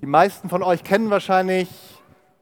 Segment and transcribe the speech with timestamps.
[0.00, 1.68] Die meisten von euch kennen wahrscheinlich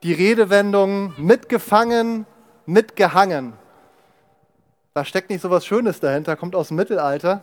[0.02, 2.27] die Redewendung mitgefangen,
[2.67, 3.55] mitgehangen.
[4.93, 7.42] Da steckt nicht so was Schönes dahinter, kommt aus dem Mittelalter.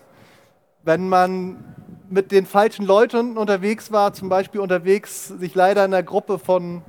[0.84, 1.64] Wenn man
[2.10, 6.84] mit den falschen Leuten unterwegs war, zum Beispiel unterwegs sich leider in einer Gruppe von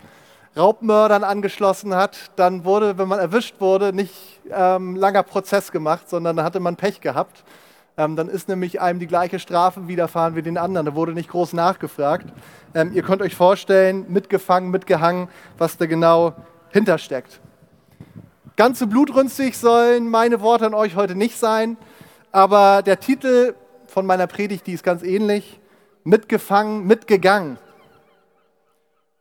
[0.55, 6.37] Raubmördern angeschlossen hat, dann wurde, wenn man erwischt wurde, nicht ähm, langer Prozess gemacht, sondern
[6.37, 7.43] da hatte man Pech gehabt.
[7.97, 10.87] Ähm, dann ist nämlich einem die gleiche Strafe widerfahren wie den anderen.
[10.87, 12.27] Da wurde nicht groß nachgefragt.
[12.75, 16.35] Ähm, ihr könnt euch vorstellen, mitgefangen, mitgehangen, was da genau
[16.71, 17.41] hintersteckt.
[18.57, 21.77] Ganz so blutrünstig sollen meine Worte an euch heute nicht sein,
[22.33, 23.55] aber der Titel
[23.87, 25.61] von meiner Predigt, die ist ganz ähnlich.
[26.03, 27.59] Mitgefangen, mitgegangen.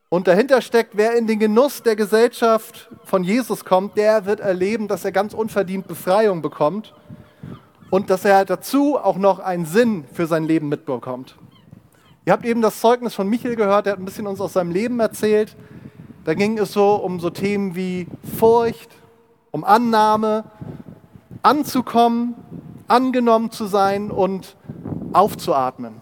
[0.09, 4.87] Und dahinter steckt, wer in den Genuss der Gesellschaft von Jesus kommt, der wird erleben,
[4.87, 6.93] dass er ganz unverdient Befreiung bekommt
[7.93, 11.35] und dass er dazu auch noch einen Sinn für sein Leben mitbekommt.
[12.25, 14.71] Ihr habt eben das Zeugnis von Michael gehört, der hat ein bisschen uns aus seinem
[14.71, 15.55] Leben erzählt.
[16.25, 18.07] Da ging es so um so Themen wie
[18.39, 18.89] Furcht,
[19.51, 20.43] um Annahme,
[21.43, 22.33] anzukommen,
[22.87, 24.55] angenommen zu sein und
[25.11, 26.01] aufzuatmen.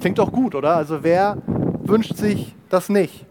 [0.00, 0.74] Klingt doch gut, oder?
[0.74, 1.36] Also wer
[1.82, 3.26] wünscht sich das nicht?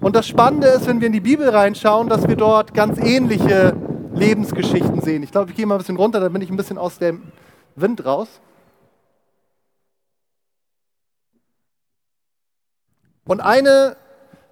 [0.00, 3.76] Und das Spannende ist, wenn wir in die Bibel reinschauen, dass wir dort ganz ähnliche
[4.18, 5.22] Lebensgeschichten sehen.
[5.22, 7.22] Ich glaube, ich gehe mal ein bisschen runter, dann bin ich ein bisschen aus dem
[7.76, 8.28] Wind raus.
[13.24, 13.96] Und eine,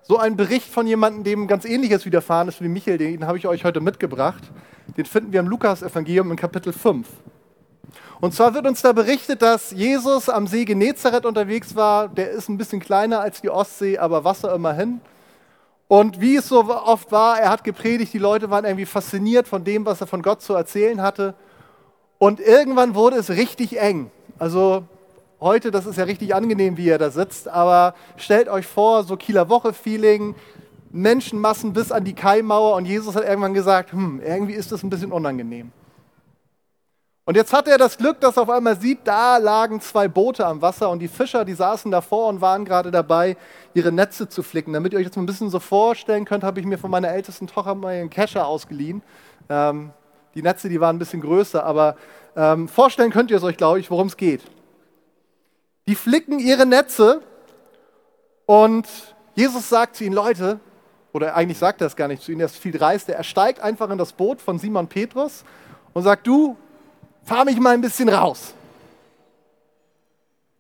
[0.03, 3.47] so ein Bericht von jemandem, dem ganz ähnliches widerfahren ist wie Michael, den habe ich
[3.47, 4.45] euch heute mitgebracht.
[4.97, 7.09] Den finden wir im Lukas-Evangelium in Kapitel 5.
[8.21, 12.09] Und zwar wird uns da berichtet, dass Jesus am See Genezareth unterwegs war.
[12.09, 15.01] Der ist ein bisschen kleiner als die Ostsee, aber Wasser immerhin.
[15.89, 19.63] Und wie es so oft war, er hat gepredigt, die Leute waren irgendwie fasziniert von
[19.63, 21.35] dem, was er von Gott zu erzählen hatte.
[22.19, 24.11] Und irgendwann wurde es richtig eng.
[24.39, 24.85] Also
[25.41, 29.17] heute, das ist ja richtig angenehm, wie er da sitzt, aber stellt euch vor, so
[29.17, 30.35] Kieler Woche-Feeling,
[30.91, 34.91] Menschenmassen bis an die Kaimauer und Jesus hat irgendwann gesagt, hm, irgendwie ist das ein
[34.91, 35.73] bisschen unangenehm.
[37.27, 40.47] Und jetzt hat er das Glück, dass er auf einmal sieht, da lagen zwei Boote
[40.47, 43.37] am Wasser und die Fischer, die saßen davor und waren gerade dabei,
[43.75, 44.73] ihre Netze zu flicken.
[44.73, 47.09] Damit ihr euch das mal ein bisschen so vorstellen könnt, habe ich mir von meiner
[47.09, 49.03] ältesten Tochter mal einen Kescher ausgeliehen.
[49.49, 49.91] Ähm,
[50.37, 51.97] die Netze, die waren ein bisschen größer, aber
[52.37, 54.43] ähm, vorstellen könnt ihr es euch, glaube ich, worum es geht.
[55.89, 57.23] Die flicken ihre Netze
[58.47, 58.87] und
[59.35, 60.61] Jesus sagt zu ihnen, Leute,
[61.13, 63.59] oder eigentlich sagt er es gar nicht zu ihnen, er ist viel dreister, er steigt
[63.59, 65.43] einfach in das Boot von Simon Petrus
[65.93, 66.57] und sagt, du,
[67.27, 68.55] fahr mich mal ein bisschen raus.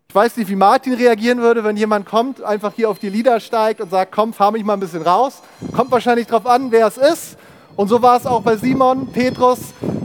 [0.08, 3.38] Ich weiß nicht, wie Martin reagieren würde, wenn jemand kommt, einfach hier auf die Lieder
[3.38, 5.42] steigt und sagt, komm, fahr mich mal ein bisschen raus.
[5.74, 7.36] Kommt wahrscheinlich darauf an, wer es ist.
[7.76, 9.58] Und so war es auch bei Simon, Petrus.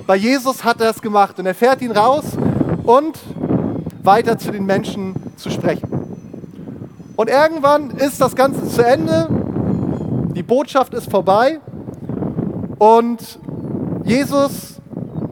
[0.06, 2.26] Bei Jesus hat er es gemacht und er fährt ihn raus
[2.84, 3.18] und
[4.04, 5.90] weiter zu den Menschen zu sprechen.
[7.16, 9.30] Und irgendwann ist das Ganze zu Ende,
[10.36, 11.60] die Botschaft ist vorbei
[12.78, 13.40] und
[14.04, 14.81] Jesus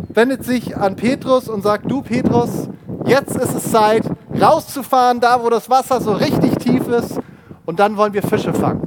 [0.10, 2.68] wendet sich an Petrus und sagt, du Petrus,
[3.06, 4.04] jetzt ist es Zeit,
[4.40, 7.20] rauszufahren, da wo das Wasser so richtig tief ist
[7.66, 8.82] und dann wollen wir Fische fangen.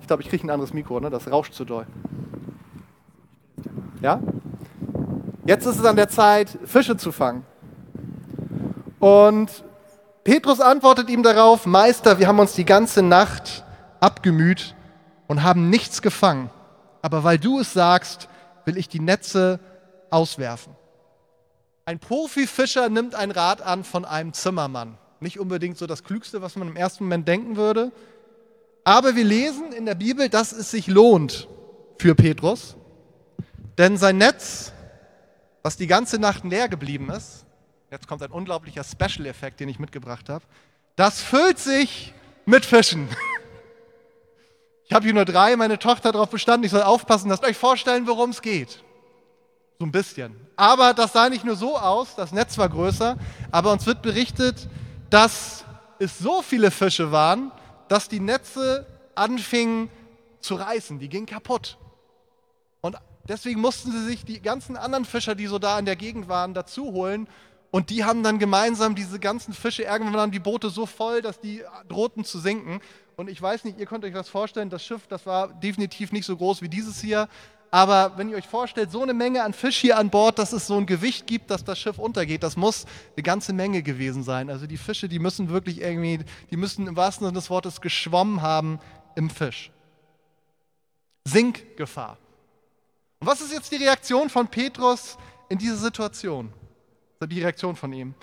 [0.00, 1.10] Ich glaube, ich kriege ein anderes Mikro, ne?
[1.10, 1.86] das rauscht zu doll.
[4.00, 4.20] Ja?
[5.46, 7.44] Jetzt ist es an der Zeit, Fische zu fangen.
[8.98, 9.64] Und
[10.24, 13.64] Petrus antwortet ihm darauf, Meister, wir haben uns die ganze Nacht
[14.00, 14.74] abgemüht
[15.26, 16.50] und haben nichts gefangen.
[17.00, 18.28] Aber weil du es sagst,
[18.64, 19.60] will ich die Netze
[20.10, 20.74] auswerfen.
[21.84, 24.98] Ein Profifischer nimmt ein Rat an von einem Zimmermann.
[25.20, 27.92] Nicht unbedingt so das Klügste, was man im ersten Moment denken würde.
[28.84, 31.48] Aber wir lesen in der Bibel, dass es sich lohnt
[31.98, 32.76] für Petrus.
[33.78, 34.72] Denn sein Netz,
[35.62, 37.46] was die ganze Nacht leer geblieben ist,
[37.90, 40.44] jetzt kommt ein unglaublicher Special-Effekt, den ich mitgebracht habe,
[40.96, 42.12] das füllt sich
[42.44, 43.08] mit Fischen.
[44.92, 48.06] Ich habe hier nur drei, meine Tochter darauf bestanden, ich soll aufpassen, lasst euch vorstellen,
[48.06, 48.82] worum es geht.
[49.78, 50.36] So ein bisschen.
[50.54, 53.16] Aber das sah nicht nur so aus, das Netz war größer,
[53.50, 54.68] aber uns wird berichtet,
[55.08, 55.64] dass
[55.98, 57.52] es so viele Fische waren,
[57.88, 59.88] dass die Netze anfingen
[60.40, 61.78] zu reißen, die gingen kaputt.
[62.82, 66.28] Und deswegen mussten sie sich die ganzen anderen Fischer, die so da in der Gegend
[66.28, 67.28] waren, dazu holen.
[67.70, 71.40] Und die haben dann gemeinsam diese ganzen Fische, irgendwann waren die Boote so voll, dass
[71.40, 72.82] die drohten zu sinken.
[73.22, 76.26] Und ich weiß nicht, ihr könnt euch das vorstellen, das Schiff, das war definitiv nicht
[76.26, 77.28] so groß wie dieses hier.
[77.70, 80.66] Aber wenn ihr euch vorstellt, so eine Menge an Fisch hier an Bord, dass es
[80.66, 82.84] so ein Gewicht gibt, dass das Schiff untergeht, das muss
[83.14, 84.50] eine ganze Menge gewesen sein.
[84.50, 86.18] Also die Fische, die müssen wirklich irgendwie,
[86.50, 88.80] die müssen im wahrsten Sinne des Wortes geschwommen haben
[89.14, 89.70] im Fisch.
[91.24, 92.18] Sinkgefahr.
[93.20, 95.16] Und was ist jetzt die Reaktion von Petrus
[95.48, 96.52] in dieser Situation?
[97.24, 98.16] Die Reaktion von ihm.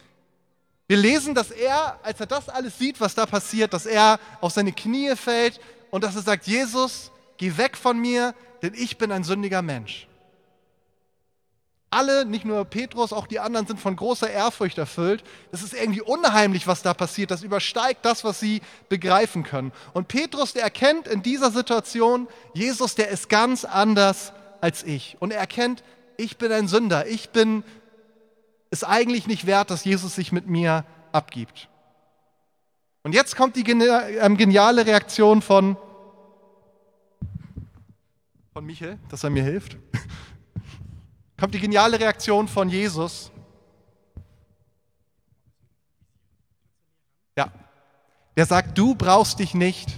[0.89, 4.53] Wir lesen, dass er, als er das alles sieht, was da passiert, dass er auf
[4.53, 5.59] seine Knie fällt
[5.91, 8.33] und dass er sagt, Jesus, geh weg von mir,
[8.63, 10.07] denn ich bin ein sündiger Mensch.
[11.91, 15.24] Alle, nicht nur Petrus, auch die anderen sind von großer Ehrfurcht erfüllt.
[15.51, 17.30] Es ist irgendwie unheimlich, was da passiert.
[17.30, 19.71] Das übersteigt das, was sie begreifen können.
[19.94, 25.18] Und Petrus, der erkennt in dieser Situation, Jesus, der ist ganz anders als ich.
[25.19, 25.83] Und er erkennt,
[26.18, 27.07] ich bin ein Sünder.
[27.07, 27.63] Ich bin
[28.69, 31.69] es eigentlich nicht wert, dass Jesus sich mit mir abgibt.
[33.04, 35.77] Und jetzt kommt die ähm, geniale Reaktion von,
[38.54, 39.77] von Michael, dass er mir hilft
[41.39, 43.31] kommt die geniale Reaktion von Jesus.
[47.38, 47.51] Ja,
[48.36, 49.89] der sagt, du brauchst dich nicht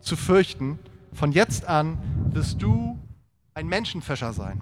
[0.00, 0.78] zu fürchten.
[1.12, 1.98] Von jetzt an
[2.32, 2.98] wirst du
[3.54, 4.60] ein Menschenfischer sein.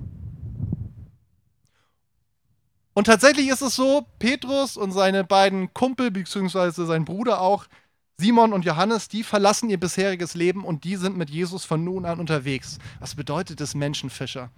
[2.99, 7.67] Und tatsächlich ist es so, Petrus und seine beiden Kumpel, beziehungsweise sein Bruder auch,
[8.17, 12.05] Simon und Johannes, die verlassen ihr bisheriges Leben und die sind mit Jesus von nun
[12.07, 12.81] an unterwegs.
[12.99, 14.51] Was bedeutet es Menschenfischer?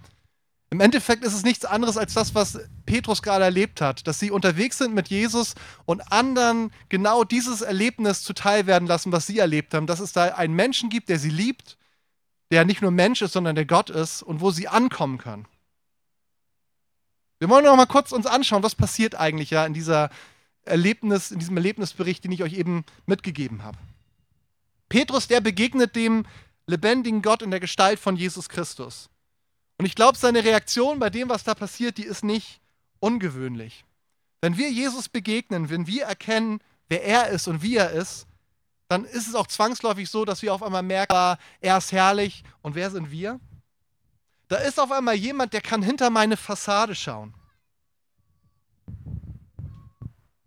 [0.71, 2.57] Im Endeffekt ist es nichts anderes als das, was
[2.87, 5.53] Petrus gerade erlebt hat, dass sie unterwegs sind mit Jesus
[5.85, 10.23] und anderen genau dieses Erlebnis zuteil werden lassen, was sie erlebt haben, dass es da
[10.23, 11.77] einen Menschen gibt, der sie liebt,
[12.49, 15.45] der nicht nur Mensch ist, sondern der Gott ist und wo sie ankommen können.
[17.41, 20.11] Wir wollen noch mal kurz uns anschauen, was passiert eigentlich ja in dieser
[20.63, 23.79] Erlebnis, in diesem Erlebnisbericht, den ich euch eben mitgegeben habe.
[24.89, 26.27] Petrus, der begegnet dem
[26.67, 29.09] lebendigen Gott in der Gestalt von Jesus Christus.
[29.79, 32.61] Und ich glaube, seine Reaktion bei dem, was da passiert, die ist nicht
[32.99, 33.85] ungewöhnlich.
[34.41, 36.59] Wenn wir Jesus begegnen, wenn wir erkennen,
[36.89, 38.27] wer er ist und wie er ist,
[38.87, 42.43] dann ist es auch zwangsläufig so, dass wir auf einmal merken, ah, er ist herrlich
[42.61, 43.39] und wer sind wir?
[44.51, 47.33] Da ist auf einmal jemand, der kann hinter meine Fassade schauen.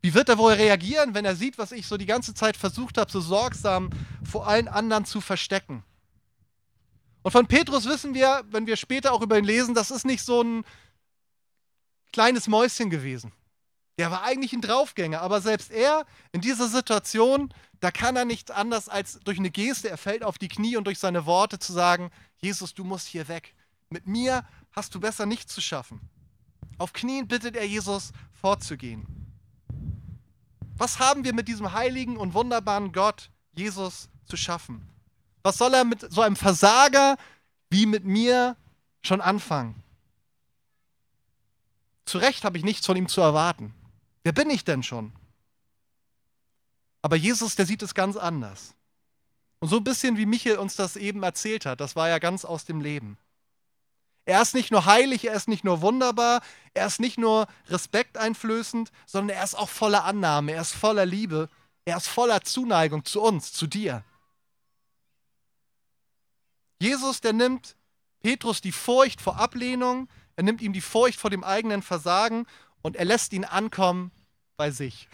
[0.02, 2.98] Wie wird er wohl reagieren, wenn er sieht, was ich so die ganze Zeit versucht
[2.98, 3.88] habe, so sorgsam
[4.22, 5.84] vor allen anderen zu verstecken?
[7.22, 10.22] Und von Petrus wissen wir, wenn wir später auch über ihn lesen, das ist nicht
[10.22, 10.66] so ein
[12.12, 13.32] kleines Mäuschen gewesen.
[13.96, 18.50] Der war eigentlich ein Draufgänger, aber selbst er in dieser Situation, da kann er nichts
[18.50, 21.72] anders als durch eine Geste, er fällt auf die Knie und durch seine Worte zu
[21.72, 23.53] sagen, Jesus, du musst hier weg.
[23.90, 26.00] Mit mir hast du besser nichts zu schaffen.
[26.78, 29.06] Auf Knien bittet er Jesus vorzugehen.
[30.76, 34.88] Was haben wir mit diesem heiligen und wunderbaren Gott, Jesus, zu schaffen?
[35.42, 37.16] Was soll er mit so einem Versager
[37.70, 38.56] wie mit mir
[39.02, 39.82] schon anfangen?
[42.06, 43.72] Zu Recht habe ich nichts von ihm zu erwarten.
[44.24, 45.12] Wer bin ich denn schon?
[47.02, 48.74] Aber Jesus, der sieht es ganz anders.
[49.60, 52.44] Und so ein bisschen wie Michael uns das eben erzählt hat, das war ja ganz
[52.44, 53.16] aus dem Leben.
[54.26, 56.42] Er ist nicht nur heilig, er ist nicht nur wunderbar,
[56.72, 61.50] er ist nicht nur respekteinflößend, sondern er ist auch voller Annahme, er ist voller Liebe,
[61.84, 64.02] er ist voller Zuneigung zu uns, zu dir.
[66.80, 67.76] Jesus, der nimmt
[68.20, 72.46] Petrus die Furcht vor Ablehnung, er nimmt ihm die Furcht vor dem eigenen Versagen
[72.80, 74.10] und er lässt ihn ankommen
[74.56, 75.08] bei sich.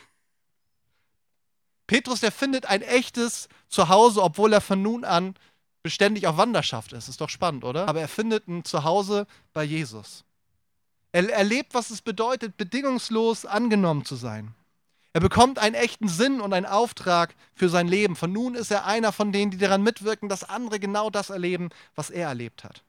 [1.89, 5.35] Petrus, der findet ein echtes Zuhause, obwohl er von nun an
[5.83, 7.09] beständig auf Wanderschaft ist.
[7.09, 7.89] Ist doch spannend, oder?
[7.89, 10.25] Aber er findet ein Zuhause bei Jesus.
[11.13, 14.55] Er erlebt, was es bedeutet, bedingungslos angenommen zu sein.
[15.13, 18.15] Er bekommt einen echten Sinn und einen Auftrag für sein Leben.
[18.15, 21.71] Von nun ist er einer von denen, die daran mitwirken, dass andere genau das erleben,
[21.97, 22.85] was er erlebt hat.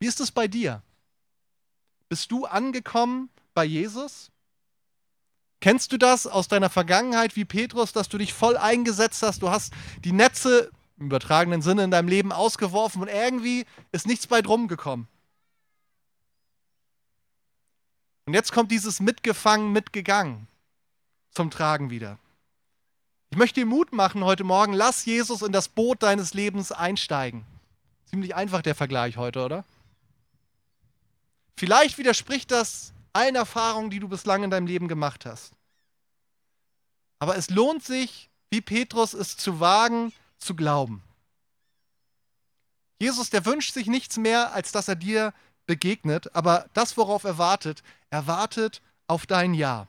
[0.00, 0.82] Wie ist es bei dir?
[2.08, 4.32] Bist du angekommen bei Jesus?
[5.60, 9.42] Kennst du das aus deiner Vergangenheit wie Petrus, dass du dich voll eingesetzt hast?
[9.42, 9.72] Du hast
[10.02, 14.68] die Netze im übertragenen Sinne in deinem Leben ausgeworfen und irgendwie ist nichts bei drum
[14.68, 15.08] gekommen.
[18.26, 20.46] Und jetzt kommt dieses mitgefangen, mitgegangen
[21.32, 22.18] zum Tragen wieder.
[23.30, 27.46] Ich möchte dir Mut machen heute Morgen, lass Jesus in das Boot deines Lebens einsteigen.
[28.04, 29.64] Ziemlich einfach der Vergleich heute, oder?
[31.56, 35.52] Vielleicht widerspricht das allen Erfahrungen, die du bislang in deinem Leben gemacht hast.
[37.18, 41.02] Aber es lohnt sich, wie Petrus es zu wagen, zu glauben.
[42.98, 45.32] Jesus, der wünscht sich nichts mehr, als dass er dir
[45.66, 49.88] begegnet, aber das, worauf er wartet, er wartet auf dein Ja.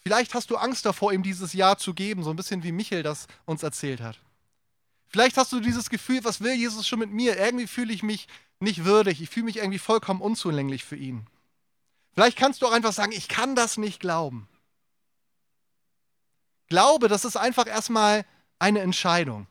[0.00, 3.02] Vielleicht hast du Angst davor, ihm dieses Ja zu geben, so ein bisschen wie Michael
[3.02, 4.18] das uns erzählt hat.
[5.08, 7.36] Vielleicht hast du dieses Gefühl, was will Jesus schon mit mir?
[7.38, 8.28] Irgendwie fühle ich mich
[8.60, 11.26] nicht würdig, ich fühle mich irgendwie vollkommen unzulänglich für ihn.
[12.12, 14.48] Vielleicht kannst du auch einfach sagen, ich kann das nicht glauben.
[16.68, 18.24] Glaube, das ist einfach erstmal
[18.60, 19.48] eine Entscheidung.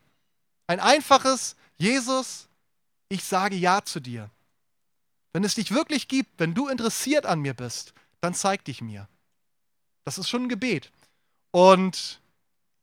[0.68, 2.48] Ein einfaches Jesus,
[3.10, 4.30] ich sage Ja zu dir.
[5.34, 9.08] Wenn es dich wirklich gibt, wenn du interessiert an mir bist, dann zeig dich mir.
[10.06, 10.92] Das ist schon ein Gebet.
[11.51, 12.22] Und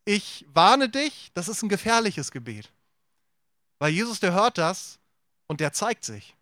[0.04, 2.72] ich warne dich, das ist ein gefährliches Gebet.
[3.78, 4.98] Weil Jesus, der hört das
[5.46, 6.34] und der zeigt sich.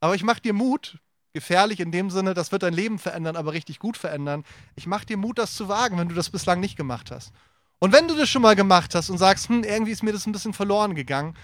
[0.00, 0.98] Aber ich mache dir Mut,
[1.32, 4.44] gefährlich in dem Sinne, das wird dein Leben verändern, aber richtig gut verändern.
[4.76, 7.32] Ich mache dir Mut, das zu wagen, wenn du das bislang nicht gemacht hast.
[7.78, 10.26] Und wenn du das schon mal gemacht hast und sagst, hm, irgendwie ist mir das
[10.26, 11.36] ein bisschen verloren gegangen,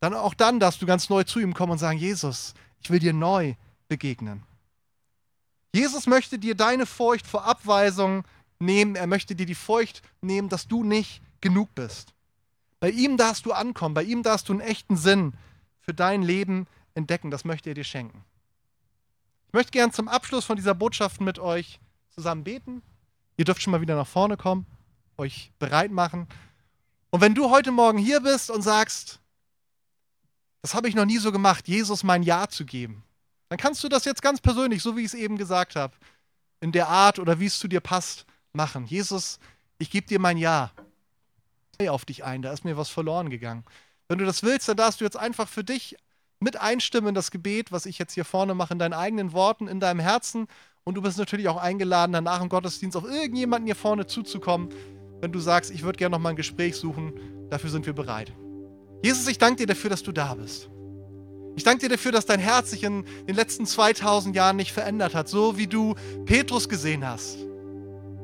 [0.00, 3.00] dann auch dann darfst du ganz neu zu ihm kommen und sagen, Jesus, ich will
[3.00, 3.54] dir neu
[3.88, 4.44] begegnen.
[5.74, 8.24] Jesus möchte dir deine Furcht vor Abweisung
[8.58, 8.94] nehmen.
[8.94, 12.14] Er möchte dir die Furcht nehmen, dass du nicht genug bist.
[12.80, 13.94] Bei ihm darfst du ankommen.
[13.94, 15.34] Bei ihm darfst du einen echten Sinn
[15.80, 17.30] für dein Leben entdecken.
[17.30, 18.24] Das möchte er dir schenken.
[19.48, 22.82] Ich möchte gern zum Abschluss von dieser Botschaft mit euch zusammen beten.
[23.36, 24.66] Ihr dürft schon mal wieder nach vorne kommen,
[25.18, 26.26] euch bereit machen.
[27.10, 29.20] Und wenn du heute Morgen hier bist und sagst,
[30.62, 33.04] das habe ich noch nie so gemacht, Jesus mein Ja zu geben,
[33.48, 35.94] dann kannst du das jetzt ganz persönlich, so wie ich es eben gesagt habe,
[36.60, 38.86] in der Art oder wie es zu dir passt, machen.
[38.86, 39.38] Jesus,
[39.78, 40.72] ich gebe dir mein Ja
[41.88, 43.64] auf dich ein, da ist mir was verloren gegangen.
[44.08, 45.96] Wenn du das willst, dann darfst du jetzt einfach für dich
[46.40, 49.68] mit einstimmen in das Gebet, was ich jetzt hier vorne mache, in deinen eigenen Worten,
[49.68, 50.48] in deinem Herzen.
[50.82, 54.70] Und du bist natürlich auch eingeladen, danach im Gottesdienst auf irgendjemanden hier vorne zuzukommen,
[55.20, 57.12] wenn du sagst, ich würde gerne noch mal ein Gespräch suchen.
[57.50, 58.32] Dafür sind wir bereit.
[59.02, 60.68] Jesus, ich danke dir dafür, dass du da bist.
[61.56, 65.14] Ich danke dir dafür, dass dein Herz sich in den letzten 2000 Jahren nicht verändert
[65.14, 65.94] hat, so wie du
[66.24, 67.38] Petrus gesehen hast.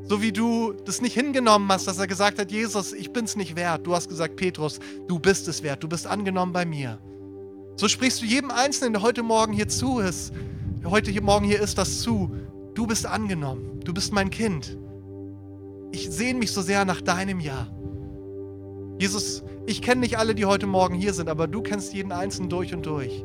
[0.07, 3.37] So wie du das nicht hingenommen hast, dass er gesagt hat, Jesus, ich bin es
[3.37, 3.87] nicht wert.
[3.87, 5.83] Du hast gesagt, Petrus, du bist es wert.
[5.83, 6.99] Du bist angenommen bei mir.
[7.77, 10.33] So sprichst du jedem Einzelnen, der heute Morgen hier zu ist,
[10.83, 12.37] der heute Morgen hier ist, das zu.
[12.75, 13.81] Du bist angenommen.
[13.83, 14.77] Du bist mein Kind.
[15.95, 17.69] Ich sehne mich so sehr nach deinem Ja.
[18.99, 22.49] Jesus, ich kenne nicht alle, die heute Morgen hier sind, aber du kennst jeden Einzelnen
[22.49, 23.25] durch und durch.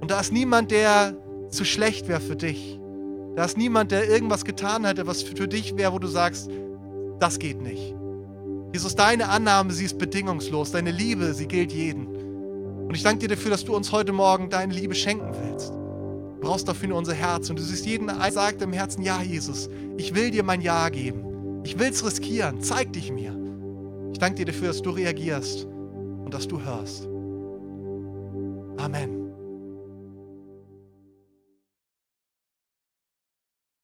[0.00, 1.16] Und da ist niemand, der
[1.50, 2.80] zu schlecht wäre für dich.
[3.36, 6.50] Da ist niemand, der irgendwas getan hätte, was für dich wäre, wo du sagst,
[7.20, 7.94] das geht nicht.
[8.72, 10.72] Jesus, deine Annahme, sie ist bedingungslos.
[10.72, 12.08] Deine Liebe, sie gilt jeden.
[12.08, 15.70] Und ich danke dir dafür, dass du uns heute Morgen deine Liebe schenken willst.
[15.70, 17.48] Du brauchst dafür nur unser Herz.
[17.50, 20.88] Und du siehst jeden, der sagt im Herzen, ja, Jesus, ich will dir mein Ja
[20.88, 21.25] geben.
[21.66, 22.60] Ich will es riskieren.
[22.60, 23.36] Zeig dich mir.
[24.12, 27.08] Ich danke dir dafür, dass du reagierst und dass du hörst.
[28.78, 29.15] Amen.